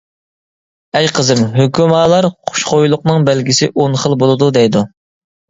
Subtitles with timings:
[0.99, 4.85] ئەي قىزىم، ھۆكۈمالار خۇشخۇيلۇقنىڭ بەلگىسى ئون خىل بولىدۇ دەيدۇ.